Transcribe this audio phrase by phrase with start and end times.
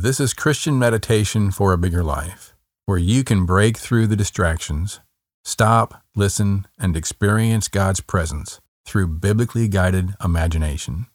[0.00, 2.54] This is Christian meditation for a bigger life,
[2.86, 5.00] where you can break through the distractions,
[5.42, 11.08] stop, listen, and experience God's presence through biblically guided imagination.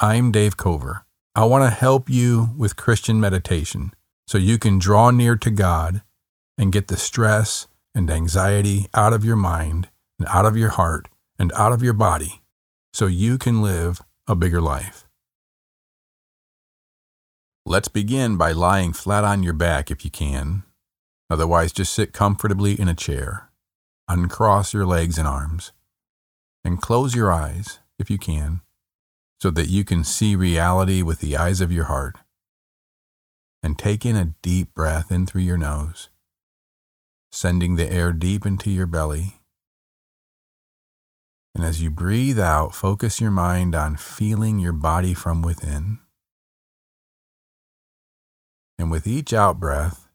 [0.00, 1.04] I'm Dave Cover.
[1.36, 3.94] I want to help you with Christian meditation
[4.26, 6.02] so you can draw near to God
[6.58, 9.88] and get the stress and anxiety out of your mind
[10.18, 11.06] and out of your heart
[11.38, 12.42] and out of your body
[12.92, 15.06] so you can live a bigger life.
[17.66, 20.64] Let's begin by lying flat on your back if you can.
[21.28, 23.50] Otherwise, just sit comfortably in a chair.
[24.08, 25.72] Uncross your legs and arms.
[26.64, 28.62] And close your eyes if you can
[29.40, 32.16] so that you can see reality with the eyes of your heart.
[33.62, 36.08] And take in a deep breath in through your nose,
[37.30, 39.40] sending the air deep into your belly.
[41.54, 45.98] And as you breathe out, focus your mind on feeling your body from within.
[48.80, 50.08] And with each out breath,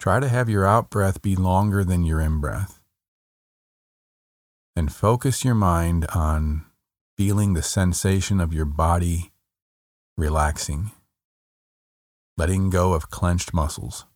[0.00, 2.80] try to have your out breath be longer than your in breath.
[4.74, 6.64] And focus your mind on
[7.18, 9.32] feeling the sensation of your body
[10.16, 10.92] relaxing,
[12.38, 14.06] letting go of clenched muscles,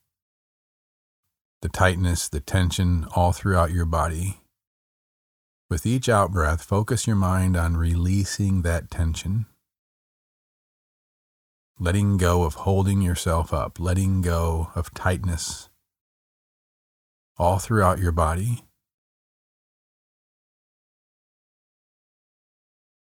[1.60, 4.40] the tightness, the tension all throughout your body.
[5.68, 9.44] With each out breath, focus your mind on releasing that tension
[11.81, 15.70] letting go of holding yourself up, letting go of tightness
[17.39, 18.64] all throughout your body.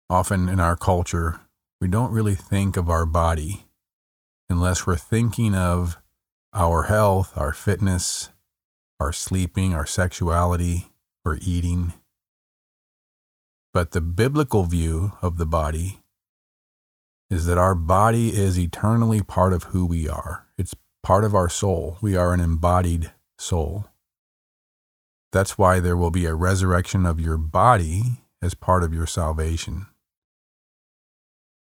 [0.09, 1.41] Often in our culture,
[1.81, 3.65] we don't really think of our body
[4.49, 5.97] unless we're thinking of
[6.53, 8.29] our health, our fitness,
[8.99, 10.87] our sleeping, our sexuality,
[11.25, 11.93] or eating.
[13.73, 15.99] But the biblical view of the body
[17.29, 20.47] is that our body is eternally part of who we are.
[20.57, 21.97] It's part of our soul.
[22.01, 23.85] We are an embodied soul.
[25.31, 29.85] That's why there will be a resurrection of your body as part of your salvation.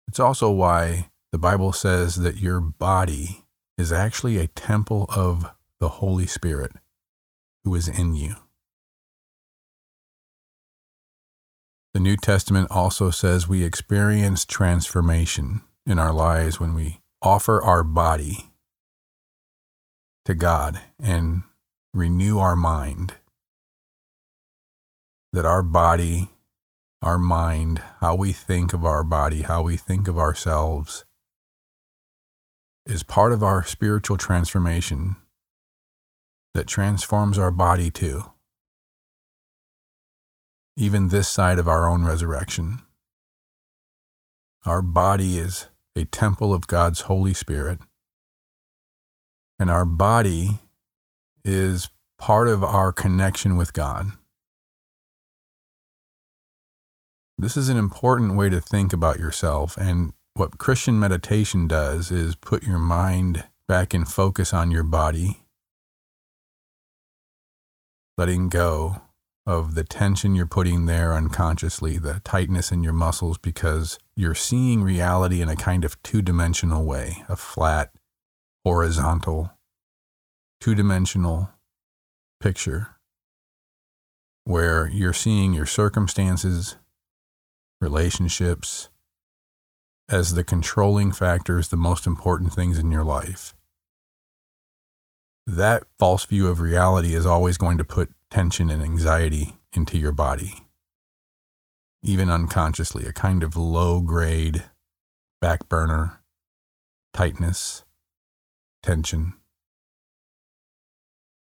[0.07, 3.45] It's also why the Bible says that your body
[3.77, 6.73] is actually a temple of the Holy Spirit
[7.63, 8.37] who is in you.
[11.95, 17.83] The New Testament also says we experience transformation in our lives when we offer our
[17.83, 18.51] body
[20.27, 21.45] to God and
[21.95, 23.15] renew our mind.
[25.33, 26.29] That our body,
[27.03, 31.05] our mind, how we think of our body, how we think of ourselves,
[32.85, 35.17] is part of our spiritual transformation
[36.55, 38.25] that transforms our body too
[40.79, 42.79] even this side of our own resurrection.
[44.65, 45.67] Our body is
[45.97, 47.81] a temple of God's Holy Spirit,
[49.59, 50.61] and our body
[51.45, 54.13] is part of our connection with God.
[57.37, 62.37] This is an important way to think about yourself, and what Christian meditation does is
[62.37, 65.43] put your mind back in focus on your body,
[68.17, 69.03] letting go
[69.49, 74.83] of the tension you're putting there unconsciously, the tightness in your muscles, because you're seeing
[74.83, 77.91] reality in a kind of two dimensional way a flat,
[78.63, 79.51] horizontal,
[80.61, 81.49] two dimensional
[82.41, 82.97] picture
[84.45, 86.77] where you're seeing your circumstances,
[87.81, 88.91] relationships,
[90.11, 93.55] as the controlling factors, the most important things in your life.
[95.47, 100.13] That false view of reality is always going to put tension and anxiety into your
[100.13, 100.65] body,
[102.03, 104.65] even unconsciously, a kind of low grade
[105.41, 106.21] back burner,
[107.13, 107.85] tightness,
[108.83, 109.35] tension.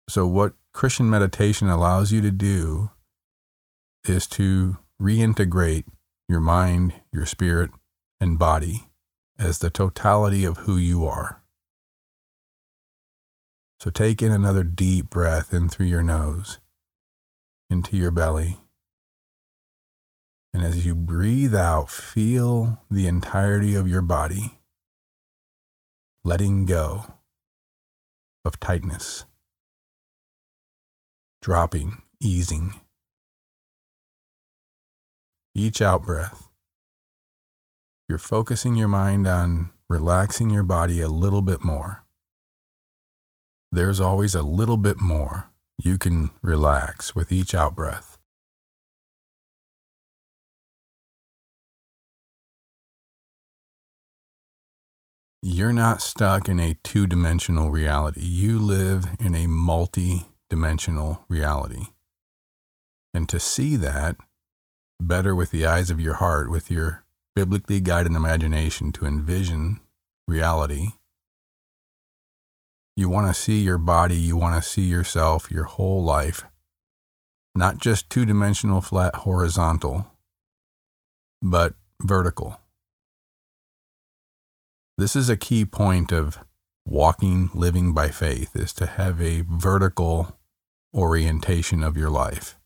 [0.08, 2.90] So, what Christian meditation allows you to do
[4.04, 5.84] is to reintegrate
[6.28, 7.70] your mind, your spirit,
[8.20, 8.88] and body
[9.38, 11.39] as the totality of who you are.
[13.80, 16.58] So take in another deep breath in through your nose,
[17.70, 18.58] into your belly.
[20.52, 24.58] And as you breathe out, feel the entirety of your body
[26.24, 27.06] letting go
[28.44, 29.24] of tightness,
[31.40, 32.74] dropping, easing.
[35.54, 36.50] Each out breath,
[38.10, 42.04] you're focusing your mind on relaxing your body a little bit more
[43.72, 45.50] there's always a little bit more
[45.82, 48.18] you can relax with each out breath.
[55.42, 58.20] you're not stuck in a two dimensional reality.
[58.20, 61.86] You live in a multi dimensional reality.
[63.14, 64.16] And to see that
[65.00, 69.80] better with the eyes of your heart, with your biblically guided imagination to envision
[70.28, 70.90] reality,
[72.96, 76.44] you want to see your body, you want to see yourself, your whole life,
[77.54, 80.06] not just two dimensional, flat, horizontal,
[81.42, 82.60] but vertical.
[84.98, 86.38] This is a key point of
[86.86, 90.36] walking, living by faith, is to have a vertical
[90.94, 92.58] orientation of your life,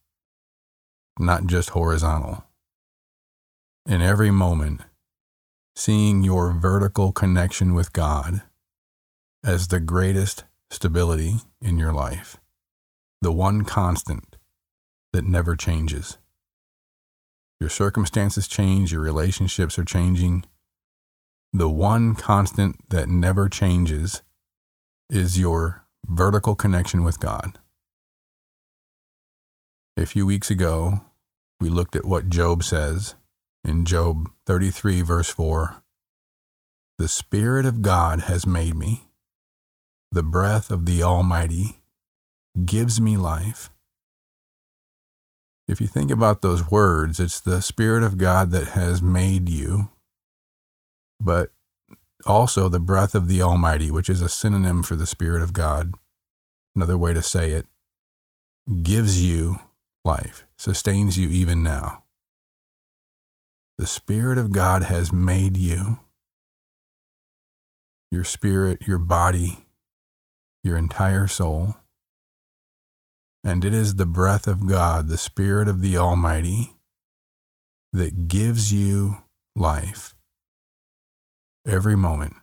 [1.18, 2.44] not just horizontal.
[3.86, 4.80] In every moment,
[5.76, 8.42] seeing your vertical connection with God
[9.44, 12.38] as the greatest stability in your life,
[13.20, 14.36] the one constant
[15.12, 16.16] that never changes.
[17.60, 20.44] Your circumstances change, your relationships are changing.
[21.52, 24.22] The one constant that never changes
[25.08, 27.58] is your vertical connection with God.
[29.96, 31.02] A few weeks ago,
[31.60, 33.14] we looked at what Job says
[33.62, 35.76] in Job 33, verse 4.
[36.98, 39.04] The Spirit of God has made me.
[40.14, 41.80] The breath of the Almighty
[42.64, 43.68] gives me life.
[45.66, 49.90] If you think about those words, it's the Spirit of God that has made you,
[51.20, 51.50] but
[52.24, 55.94] also the breath of the Almighty, which is a synonym for the Spirit of God.
[56.76, 57.66] Another way to say it
[58.84, 59.58] gives you
[60.04, 62.04] life, sustains you even now.
[63.78, 65.98] The Spirit of God has made you,
[68.12, 69.58] your spirit, your body,
[70.64, 71.76] your entire soul.
[73.44, 76.72] And it is the breath of God, the Spirit of the Almighty,
[77.92, 79.18] that gives you
[79.54, 80.14] life
[81.66, 82.34] every moment.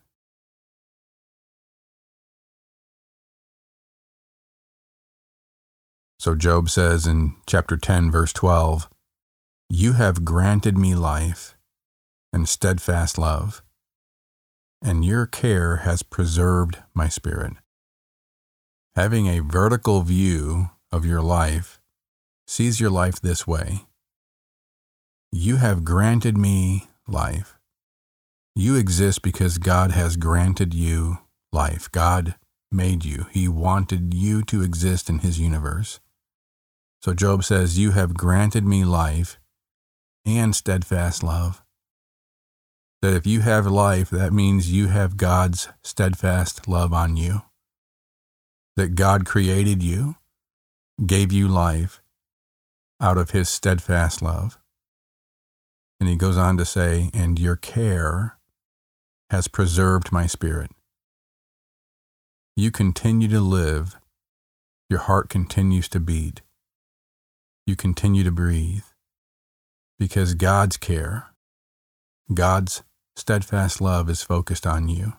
[6.20, 8.88] So Job says in chapter 10, verse 12,
[9.72, 11.58] You have granted me life
[12.32, 13.64] and steadfast love,
[14.84, 17.54] and your care has preserved my spirit.
[18.96, 21.80] Having a vertical view of your life
[22.46, 23.86] sees your life this way
[25.32, 27.58] You have granted me life.
[28.54, 31.20] You exist because God has granted you
[31.54, 31.90] life.
[31.90, 32.36] God
[32.70, 36.02] made you, He wanted you to exist in His universe.
[37.02, 39.40] So Job says, You have granted me life
[40.26, 41.64] and steadfast love.
[43.02, 47.44] That if you have life, that means you have God's steadfast love on you.
[48.78, 50.16] That God created you,
[51.06, 52.02] gave you life
[53.00, 54.58] out of his steadfast love.
[56.00, 58.38] And he goes on to say, And your care
[59.30, 60.72] has preserved my spirit.
[62.56, 63.98] You continue to live,
[64.90, 66.42] your heart continues to beat
[67.66, 68.84] you continue to breathe
[70.00, 71.28] because God's care,
[72.34, 72.84] God's
[73.16, 75.14] steadfast love is focused on you,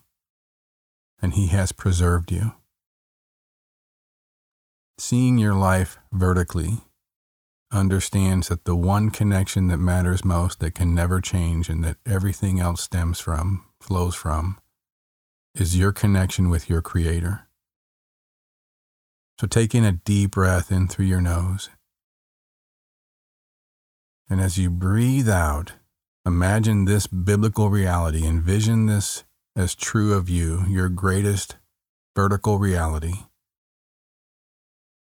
[1.21, 2.53] and He has preserved you.
[5.05, 6.83] Seeing your life vertically
[7.73, 12.61] understands that the one connection that matters most, that can never change, and that everything
[12.61, 14.61] else stems from, flows from,
[15.57, 17.49] is your connection with your Creator.
[19.41, 21.69] So take in a deep breath in through your nose
[24.31, 25.73] and as you breathe out,
[26.25, 29.25] imagine this biblical reality, envision this
[29.57, 31.57] as true of you, your greatest
[32.17, 33.25] vertical reality.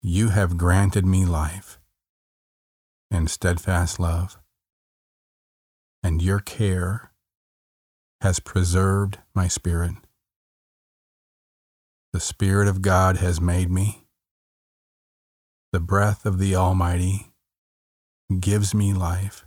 [0.02, 1.78] You have granted me life
[3.10, 4.38] and steadfast love,
[6.02, 7.12] and your care
[8.22, 9.92] has preserved my spirit.
[12.14, 14.06] The Spirit of God has made me.
[15.70, 17.32] The breath of the Almighty
[18.40, 19.44] gives me life.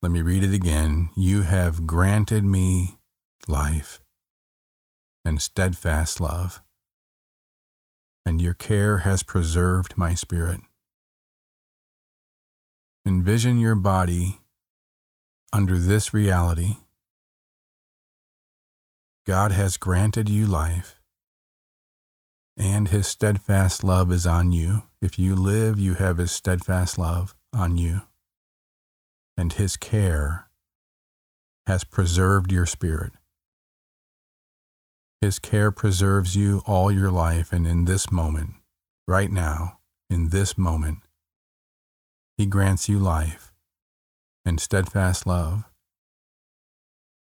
[0.00, 1.10] Let me read it again.
[1.16, 2.96] You have granted me
[3.46, 4.00] life
[5.24, 6.62] and steadfast love,
[8.26, 10.60] and your care has preserved my spirit.
[13.06, 14.40] Envision your body
[15.52, 16.76] under this reality.
[19.26, 21.00] God has granted you life
[22.56, 24.84] and his steadfast love is on you.
[25.00, 28.02] If you live, you have his steadfast love on you,
[29.36, 30.48] and his care
[31.66, 33.12] has preserved your spirit.
[35.24, 38.56] His care preserves you all your life, and in this moment,
[39.08, 39.78] right now,
[40.10, 40.98] in this moment,
[42.36, 43.54] he grants you life
[44.44, 45.64] and steadfast love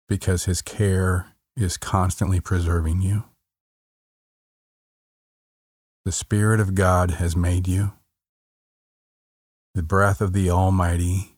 [0.09, 3.23] because his care is constantly preserving you.
[6.03, 7.93] The Spirit of God has made you.
[9.75, 11.37] The breath of the Almighty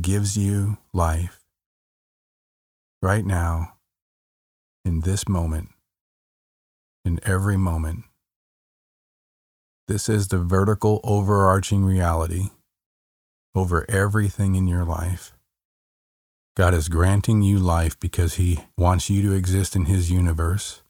[0.00, 1.40] gives you life
[3.02, 3.72] right now,
[4.86, 5.70] in this moment,
[7.04, 8.04] in every moment.
[9.88, 12.50] This is the vertical overarching reality
[13.54, 15.32] over everything in your life.
[16.56, 20.82] God is granting you life because He wants you to exist in His universe.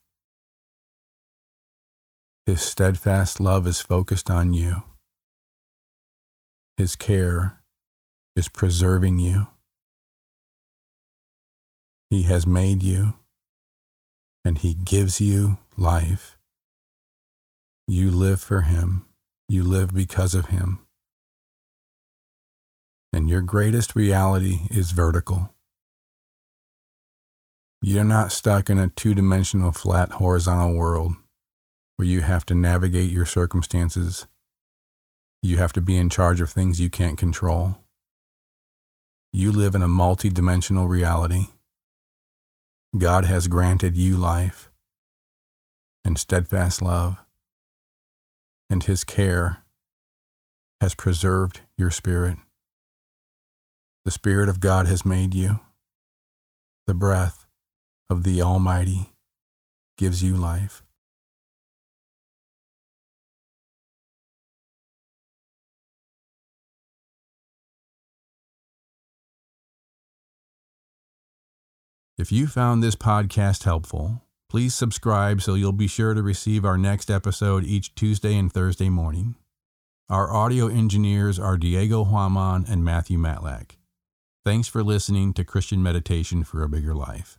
[2.44, 4.82] His steadfast love is focused on you.
[6.76, 7.62] His care
[8.36, 9.46] is preserving you.
[12.10, 13.14] He has made you,
[14.46, 16.38] and He gives you life.
[17.86, 19.04] You live for Him.
[19.48, 20.86] You live because of Him
[23.16, 25.54] and your greatest reality is vertical.
[27.80, 31.14] You're not stuck in a two dimensional, flat, horizontal world
[31.96, 34.26] where you have to navigate your circumstances.
[35.42, 37.78] You have to be in charge of things you can't control.
[39.32, 41.46] You live in a multi dimensional reality.
[42.98, 44.70] God has granted you life
[46.04, 47.18] and steadfast love,
[48.70, 49.64] and His care
[50.80, 52.38] has preserved your spirit.
[54.04, 55.60] The Spirit of God has made you.
[56.86, 57.46] The breath
[58.08, 59.10] of the Almighty
[59.98, 60.82] gives you life.
[72.18, 76.78] If you found this podcast helpful, please subscribe so you'll be sure to receive our
[76.78, 79.34] next episode each Tuesday and Thursday morning.
[80.08, 83.72] Our audio engineers are Diego Huaman and Matthew Matlack.
[84.46, 87.36] Thanks for listening to Christian Meditation for a Bigger Life.